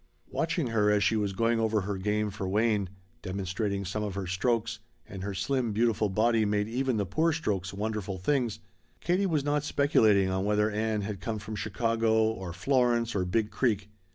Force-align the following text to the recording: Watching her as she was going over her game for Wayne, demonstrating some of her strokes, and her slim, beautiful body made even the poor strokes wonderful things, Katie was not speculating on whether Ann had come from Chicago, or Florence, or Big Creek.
Watching 0.31 0.65
her 0.69 0.89
as 0.89 1.03
she 1.03 1.15
was 1.15 1.31
going 1.31 1.59
over 1.59 1.81
her 1.81 1.95
game 1.99 2.31
for 2.31 2.49
Wayne, 2.49 2.89
demonstrating 3.21 3.85
some 3.85 4.01
of 4.01 4.15
her 4.15 4.25
strokes, 4.25 4.79
and 5.07 5.21
her 5.21 5.35
slim, 5.35 5.73
beautiful 5.73 6.09
body 6.09 6.43
made 6.43 6.67
even 6.67 6.97
the 6.97 7.05
poor 7.05 7.31
strokes 7.31 7.71
wonderful 7.71 8.17
things, 8.17 8.57
Katie 8.99 9.27
was 9.27 9.43
not 9.43 9.61
speculating 9.61 10.27
on 10.27 10.43
whether 10.43 10.71
Ann 10.71 11.01
had 11.01 11.21
come 11.21 11.37
from 11.37 11.55
Chicago, 11.55 12.15
or 12.23 12.51
Florence, 12.51 13.13
or 13.13 13.25
Big 13.25 13.51
Creek. 13.51 13.91